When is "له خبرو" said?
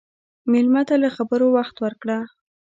1.03-1.47